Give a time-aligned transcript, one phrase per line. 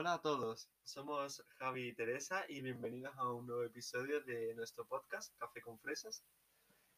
[0.00, 4.84] Hola a todos, somos Javi y Teresa y bienvenidos a un nuevo episodio de nuestro
[4.84, 6.22] podcast Café con Fresas.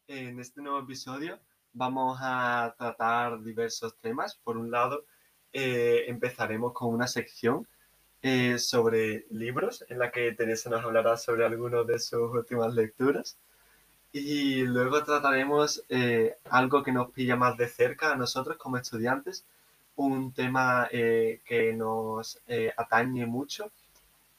[0.05, 1.39] En este nuevo episodio
[1.73, 4.35] vamos a tratar diversos temas.
[4.35, 5.05] Por un lado,
[5.51, 7.67] eh, empezaremos con una sección
[8.21, 13.39] eh, sobre libros en la que Teresa nos hablará sobre algunas de sus últimas lecturas.
[14.11, 19.47] Y luego trataremos eh, algo que nos pilla más de cerca a nosotros como estudiantes,
[19.95, 23.71] un tema eh, que nos eh, atañe mucho,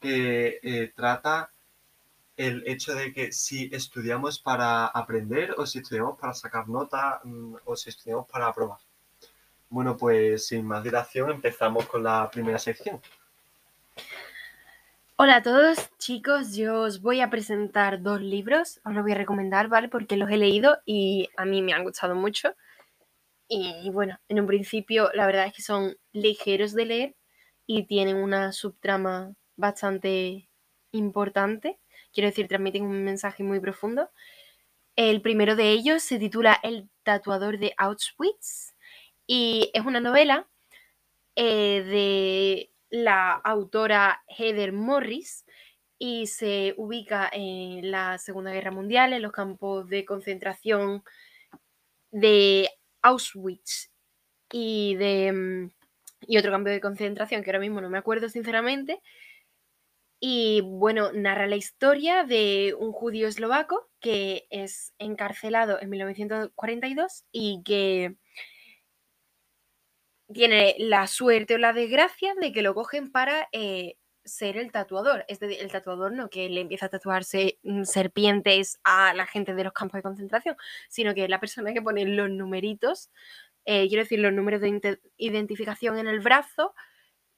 [0.00, 1.50] que eh, trata
[2.36, 7.56] el hecho de que si estudiamos para aprender o si estudiamos para sacar nota mm,
[7.64, 8.78] o si estudiamos para aprobar.
[9.68, 13.00] Bueno, pues sin más dilación empezamos con la primera sección.
[15.16, 16.56] Hola a todos, chicos.
[16.56, 18.80] Yo os voy a presentar dos libros.
[18.84, 19.88] Os los voy a recomendar, ¿vale?
[19.88, 22.54] Porque los he leído y a mí me han gustado mucho.
[23.54, 27.16] Y bueno, en un principio la verdad es que son ligeros de leer
[27.66, 30.48] y tienen una subtrama bastante
[30.90, 31.78] importante.
[32.14, 34.08] Quiero decir, transmiten un mensaje muy profundo.
[34.96, 38.74] El primero de ellos se titula El tatuador de Auschwitz
[39.26, 40.48] y es una novela
[41.36, 45.44] eh, de la autora Heather Morris
[45.98, 51.04] y se ubica en la Segunda Guerra Mundial, en los campos de concentración
[52.12, 52.70] de
[53.02, 53.90] Auschwitz
[54.50, 55.70] y de mm,
[56.26, 59.00] y otro campo de concentración que ahora mismo no me acuerdo sinceramente.
[60.20, 67.62] Y bueno, narra la historia de un judío eslovaco que es encarcelado en 1942 y
[67.64, 68.16] que
[70.32, 75.24] tiene la suerte o la desgracia de que lo cogen para eh, ser el tatuador.
[75.28, 79.54] Es decir, el tatuador no que le empieza a tatuarse mm, serpientes a la gente
[79.54, 80.56] de los campos de concentración,
[80.88, 83.10] sino que la persona que pone los numeritos,
[83.64, 86.74] eh, quiero decir, los números de identificación en el brazo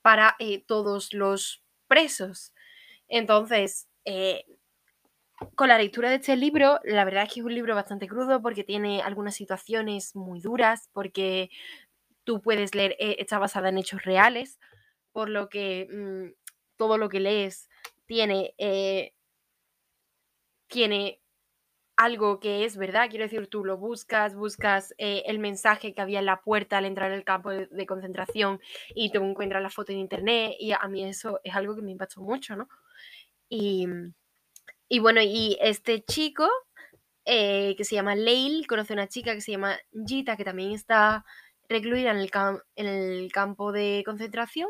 [0.03, 2.53] para eh, todos los presos.
[3.09, 4.45] Entonces, eh,
[5.55, 8.41] con la lectura de este libro, la verdad es que es un libro bastante crudo
[8.41, 11.51] porque tiene algunas situaciones muy duras, porque
[12.25, 14.59] tú puedes leer, está basada en hechos reales,
[15.13, 16.44] por lo que mm,
[16.77, 17.69] todo lo que lees
[18.07, 19.13] tiene, eh,
[20.69, 21.21] tiene
[21.97, 26.19] algo que es verdad, quiero decir, tú lo buscas, buscas eh, el mensaje que había
[26.19, 28.61] en la puerta al entrar al campo de, concentración
[28.95, 31.93] y tú encuentras la foto en internet y a mí eso es algo que me
[31.93, 32.69] impactó mucho, ¿no?
[33.49, 33.87] Y,
[34.89, 36.49] y bueno, y este chico
[37.27, 40.73] eh, que se llama Leil, conoce a una chica que se llama Gita, que también
[40.73, 41.25] está
[41.69, 42.31] recluida en el,
[42.77, 44.69] en el campo de concentración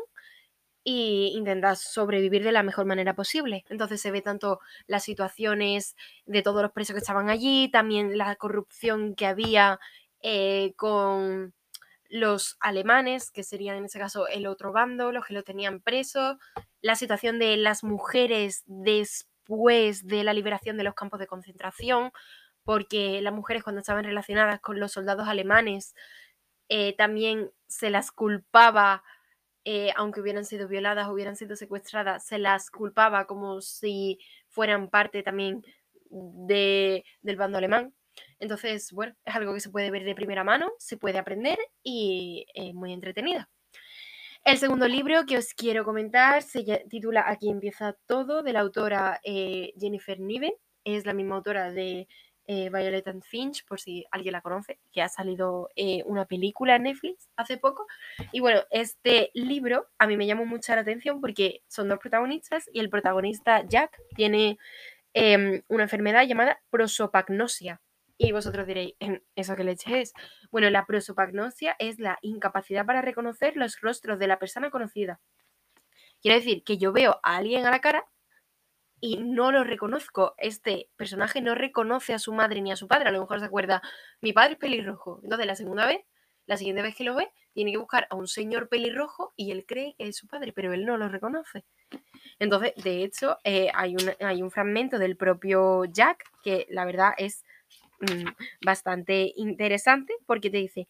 [0.87, 3.65] y intentas sobrevivir de la mejor manera posible.
[3.69, 5.95] Entonces se ve tanto las situaciones
[6.27, 9.79] de todos los presos que estaban allí, también la corrupción que había
[10.21, 11.55] eh, con
[12.07, 16.37] los alemanes, que serían en ese caso el otro bando, los que lo tenían preso,
[16.81, 22.11] la situación de las mujeres después de la liberación de los campos de concentración,
[22.63, 25.95] porque las mujeres cuando estaban relacionadas con los soldados alemanes
[26.69, 29.03] eh, también se las culpaba
[29.65, 35.23] eh, aunque hubieran sido violadas, hubieran sido secuestradas, se las culpaba como si fueran parte
[35.23, 35.63] también
[36.09, 37.93] de, del bando alemán.
[38.39, 42.45] Entonces, bueno, es algo que se puede ver de primera mano, se puede aprender y
[42.53, 43.49] es muy entretenida.
[44.45, 49.19] El segundo libro que os quiero comentar se titula Aquí empieza todo, de la autora
[49.23, 50.53] eh, Jennifer Niven.
[50.83, 52.07] Es la misma autora de
[52.47, 56.75] eh, Violet and Finch, por si alguien la conoce, que ha salido eh, una película
[56.75, 57.87] en Netflix hace poco.
[58.31, 62.69] Y bueno, este libro a mí me llamó mucha la atención porque son dos protagonistas
[62.71, 64.57] y el protagonista Jack tiene
[65.13, 67.81] em, una enfermedad llamada prosopagnosia.
[68.17, 68.93] Y vosotros diréis,
[69.35, 70.13] ¿eso qué leche es?
[70.49, 75.19] Bueno, la prosopagnosia es la incapacidad para reconocer los rostros de la persona conocida.
[76.21, 78.05] Quiere decir que yo veo a alguien a la cara,
[79.05, 80.33] y no lo reconozco.
[80.39, 83.09] Este personaje no reconoce a su madre ni a su padre.
[83.09, 83.83] A lo mejor se acuerda,
[84.19, 85.19] mi padre es pelirrojo.
[85.21, 85.99] Entonces, la segunda vez,
[86.47, 89.63] la siguiente vez que lo ve, tiene que buscar a un señor pelirrojo y él
[89.67, 91.65] cree que es su padre, pero él no lo reconoce.
[92.39, 97.11] Entonces, de hecho, eh, hay, un, hay un fragmento del propio Jack que la verdad
[97.19, 97.43] es
[97.99, 98.29] mm,
[98.65, 100.87] bastante interesante porque te dice,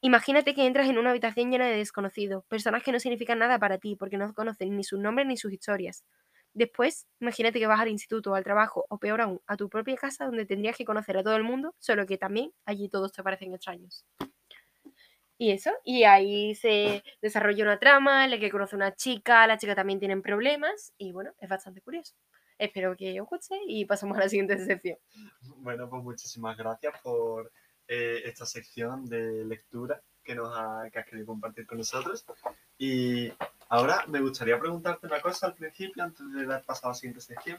[0.00, 3.76] imagínate que entras en una habitación llena de desconocidos, personas que no significan nada para
[3.76, 6.04] ti porque no conocen ni sus nombres ni sus historias.
[6.52, 10.26] Después, imagínate que vas al instituto al trabajo, o peor aún, a tu propia casa
[10.26, 13.54] donde tendrías que conocer a todo el mundo, solo que también allí todos te parecen
[13.54, 14.04] extraños.
[15.38, 19.46] Y eso, y ahí se desarrolla una trama en la que conoce a una chica,
[19.46, 22.14] la chica también tiene problemas, y bueno, es bastante curioso.
[22.58, 24.98] Espero que os guste y pasamos a la siguiente sección.
[25.56, 27.50] Bueno, pues muchísimas gracias por
[27.88, 32.26] eh, esta sección de lectura que, nos ha, has querido compartir con nosotros.
[32.76, 33.32] Y
[33.70, 37.20] ahora me gustaría preguntarte una cosa al principio, antes de dar paso a la siguiente
[37.20, 37.58] sección.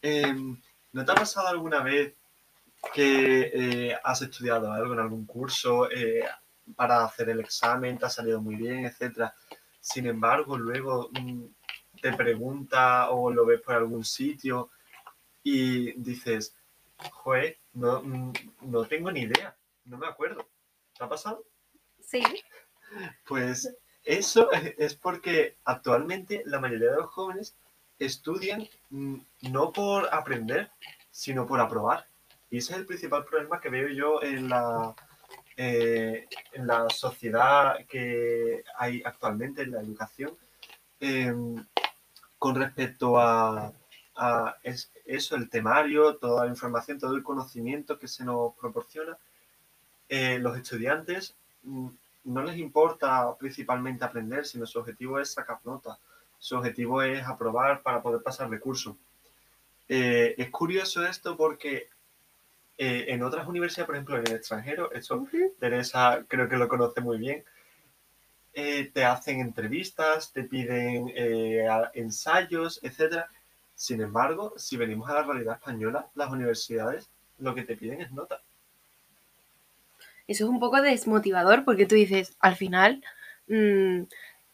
[0.00, 0.60] Em,
[0.92, 2.14] ¿No te ha pasado alguna vez
[2.92, 6.24] que eh, has estudiado algo en algún curso eh,
[6.76, 9.34] para hacer el examen, te ha salido muy bien, etcétera?
[9.80, 11.46] Sin embargo, luego mm,
[12.00, 14.70] te pregunta o lo ves por algún sitio
[15.42, 16.54] y dices,
[17.10, 18.32] joder, no, mm,
[18.62, 20.48] no tengo ni idea, no me acuerdo.
[20.96, 21.44] ¿Te ha pasado?
[22.00, 22.22] Sí.
[23.26, 27.56] Pues eso es porque actualmente la mayoría de los jóvenes
[27.98, 29.16] estudian mm,
[29.52, 30.70] no por aprender,
[31.10, 32.06] sino por aprobar.
[32.50, 34.94] Y ese es el principal problema que veo yo en la,
[35.56, 40.36] eh, en la sociedad que hay actualmente, en la educación,
[41.00, 41.64] em,
[42.38, 43.72] con respecto a,
[45.04, 49.18] eso, el temario, toda la información, todo el conocimiento que se nos proporciona.
[50.08, 51.34] Eh, los estudiantes
[51.64, 51.88] mm,
[52.24, 55.98] no les importa principalmente aprender, sino su objetivo es sacar notas.
[56.38, 58.96] Su objetivo es aprobar para poder pasar de curso.
[59.88, 61.88] Eh, es curioso esto porque
[62.78, 65.26] eh, en otras universidades, por ejemplo, en el extranjero, eso
[65.58, 67.44] Teresa creo que lo conoce muy bien,
[68.54, 71.12] eh, te hacen entrevistas, te piden
[71.94, 73.24] ensayos, etc.
[73.74, 78.12] Sin embargo, si venimos a la realidad española, las universidades lo que te piden es
[78.12, 78.40] nota.
[80.26, 83.02] Eso es un poco desmotivador porque tú dices, al final
[83.48, 84.02] mm,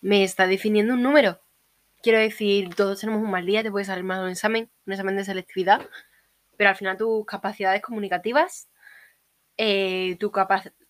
[0.00, 1.40] me está definiendo un número.
[2.02, 5.16] Quiero decir, todos tenemos un mal día, te puede salir mal un examen, un examen
[5.16, 5.86] de selectividad,
[6.56, 8.68] pero al final tus capacidades comunicativas,
[9.56, 10.18] eh,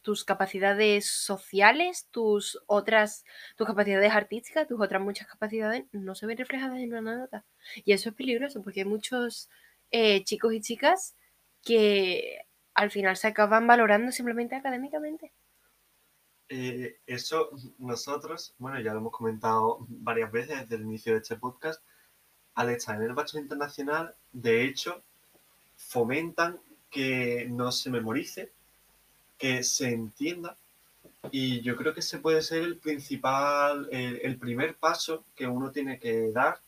[0.02, 3.24] tus capacidades sociales, tus otras,
[3.56, 7.44] tus capacidades artísticas, tus otras muchas capacidades no se ven reflejadas en una nota.
[7.84, 9.50] Y eso es peligroso porque hay muchos
[9.90, 11.16] eh, chicos y chicas
[11.64, 15.32] que al final se acaban valorando simplemente académicamente.
[16.48, 21.36] Eh, eso nosotros, bueno, ya lo hemos comentado varias veces desde el inicio de este
[21.36, 21.80] podcast,
[22.54, 25.02] al estar en el bachiller internacional, de hecho,
[25.76, 26.58] fomentan
[26.90, 28.50] que no se memorice,
[29.38, 30.56] que se entienda,
[31.30, 35.98] y yo creo que ese puede ser el principal, el, primer paso que uno tiene
[35.98, 36.58] que dar,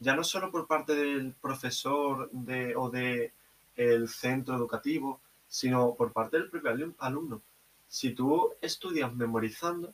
[0.00, 3.32] ya no solo por parte del profesor de, o del
[3.76, 5.20] el centro educativo,
[5.50, 7.42] sino por parte del propio alumno.
[7.88, 9.92] Si tú estudias memorizando,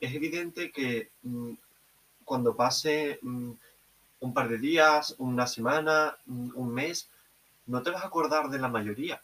[0.00, 1.54] es evidente que mm,
[2.24, 3.50] cuando pase mm,
[4.20, 7.10] un par de días, una semana, mm, un mes,
[7.66, 9.20] no te vas a acordar de la mayoría.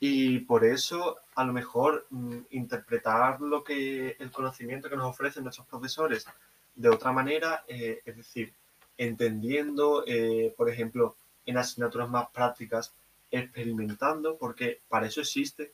[0.00, 2.08] Y por eso, a lo mejor,
[2.50, 6.26] interpretar lo que el conocimiento que nos ofrecen nuestros profesores
[6.74, 8.52] de otra manera, eh, es decir,
[8.98, 11.14] entendiendo, eh, por ejemplo,
[11.46, 12.92] en asignaturas más prácticas,
[13.32, 15.72] experimentando, porque para eso existe,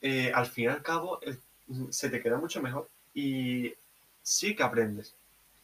[0.00, 1.18] eh, al fin y al cabo
[1.90, 3.74] se te queda mucho mejor y
[4.22, 5.14] sí que aprendes.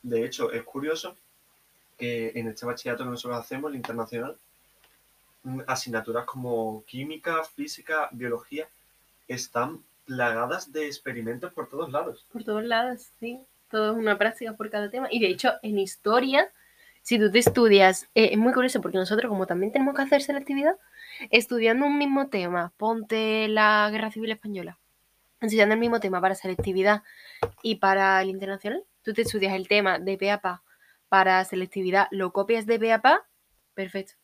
[0.03, 1.17] De hecho, es curioso
[1.97, 4.37] que en este bachillerato que nosotros hacemos, el internacional,
[5.45, 8.69] mm, asignaturas como química, física, biología,
[9.29, 12.25] están plagadas de experimentos por todos lados.
[12.33, 13.41] Por todos lados, sí.
[13.71, 15.09] Todo es una práctica por cada tema.
[15.11, 16.49] Y de hecho, en historia
[17.07, 20.23] si tú te estudias, eh, es muy curioso porque nosotros como también tenemos que hacer
[20.23, 20.77] selectividad,
[21.31, 24.81] estudiando un mismo tema, ponte la Guerra Civil Española,
[25.41, 27.05] estudiando el mismo tema para selectividad
[27.63, 30.65] y para el internacional, tú te estudias el tema de PAPA
[31.09, 33.25] para selectividad, lo copias de PAPA,
[33.75, 34.15] perfecto.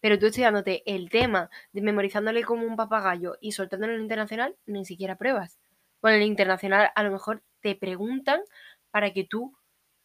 [0.00, 4.56] Pero tú estudiándote el tema, de memorizándole como un papagayo y soltándolo en el internacional,
[4.64, 5.58] ni siquiera pruebas.
[6.00, 8.40] Bueno, en el internacional a lo mejor te preguntan
[8.90, 9.54] para que tú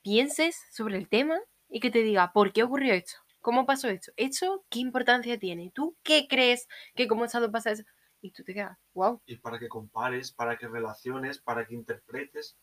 [0.02, 1.40] pienses sobre el tema
[1.76, 3.18] y que te diga, ¿por qué ocurrió esto?
[3.42, 4.14] ¿Cómo pasó esto?
[4.16, 5.74] ¿Esto qué importancia tiene?
[5.76, 7.84] ¿Tú qué crees que cómo estado pasa eso?
[8.22, 9.20] Y tú te quedas, wow.
[9.26, 12.56] Y para que compares, para que relaciones, para que interpretes.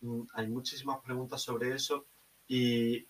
[0.00, 2.06] Mm, hay muchísimas preguntas sobre eso
[2.48, 3.06] y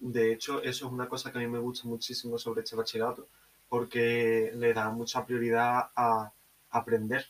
[0.00, 3.26] de hecho eso es una cosa que a mí me gusta muchísimo sobre este bachillerato
[3.70, 6.30] porque le da mucha prioridad a
[6.68, 7.24] aprender.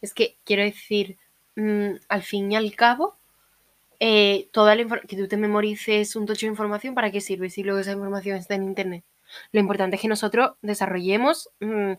[0.00, 1.16] Es que quiero decir,
[1.54, 3.21] mm, al fin y al cabo,
[4.04, 7.62] eh, toda la que tú te memorices un tocho de información, ¿para qué sirve si
[7.62, 9.04] luego esa información está en Internet?
[9.52, 11.92] Lo importante es que nosotros desarrollemos mm,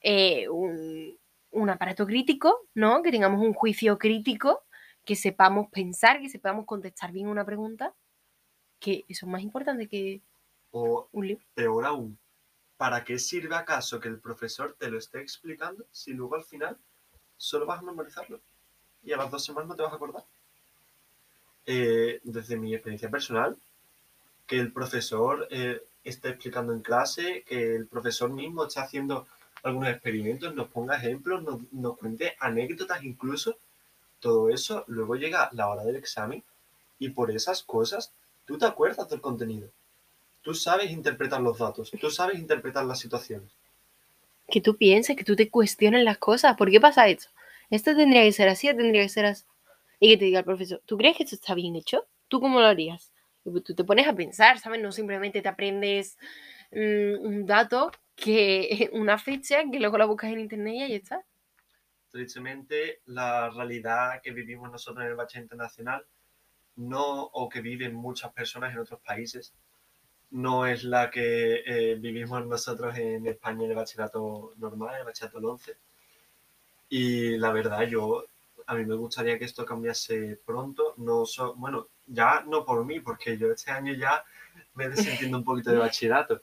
[0.00, 3.02] eh, un, aparato crítico, ¿no?
[3.02, 4.64] Que tengamos un juicio crítico,
[5.04, 7.94] que sepamos pensar, que sepamos contestar bien una pregunta,
[8.78, 10.22] que eso es más importante que
[10.70, 11.44] o, un libro.
[11.52, 12.18] Peor aún,
[12.78, 16.78] ¿para qué sirve acaso que el profesor te lo esté explicando si luego al final
[17.36, 18.40] solo vas a memorizarlo
[19.02, 20.24] y a las dos semanas no te vas a acordar?
[21.66, 23.56] Eh, desde mi experiencia personal,
[24.46, 29.26] que el profesor eh, esté explicando en clase, que el profesor mismo esté haciendo
[29.62, 33.56] algunos experimentos, nos ponga ejemplos, nos, nos cuente anécdotas incluso.
[34.20, 36.42] Todo eso, luego llega la hora del examen
[36.98, 38.12] y por esas cosas
[38.44, 39.68] tú te acuerdas del contenido.
[40.42, 43.50] Tú sabes interpretar los datos, tú sabes interpretar las situaciones.
[44.48, 46.54] Que tú pienses, que tú te cuestiones las cosas.
[46.58, 47.28] ¿Por qué pasa esto?
[47.70, 49.44] Esto tendría que ser así, tendría que ser así.
[50.00, 52.06] Y que te diga el profesor, ¿tú crees que esto está bien hecho?
[52.28, 53.12] ¿Tú cómo lo harías?
[53.44, 54.80] Y pues tú te pones a pensar, ¿sabes?
[54.80, 56.16] No simplemente te aprendes
[56.72, 61.24] mm, un dato, que una fecha, que luego la buscas en internet y ahí está.
[62.10, 66.06] Tristemente, la realidad que vivimos nosotros en el bachiller internacional,
[66.76, 69.52] no, o que viven muchas personas en otros países,
[70.30, 75.06] no es la que eh, vivimos nosotros en España en el bachillerato normal, en el
[75.06, 75.76] bachillerato 11.
[76.88, 78.26] Y la verdad, yo,
[78.66, 80.94] a mí me gustaría que esto cambiase pronto.
[80.98, 84.24] No so- bueno, ya no por mí, porque yo este año ya
[84.74, 86.40] me estoy sintiendo un poquito de bachillerato,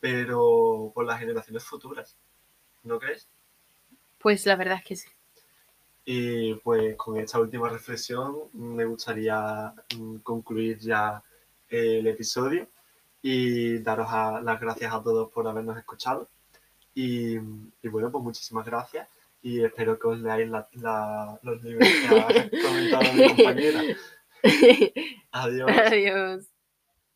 [0.00, 2.16] pero por las generaciones futuras.
[2.82, 3.26] ¿No crees?
[4.18, 5.08] Pues la verdad es que sí.
[6.06, 11.22] Y pues con esta última reflexión me gustaría mm, concluir ya
[11.68, 12.68] el episodio
[13.22, 16.28] y daros a- las gracias a todos por habernos escuchado.
[16.94, 19.08] Y, y bueno, pues muchísimas gracias
[19.44, 22.26] y espero que os leáis la- la- los libros que ha
[22.66, 23.80] comentado mi compañera.
[25.32, 25.70] Adiós.
[25.70, 26.53] Adiós.